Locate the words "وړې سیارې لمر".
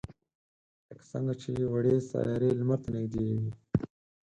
1.73-2.79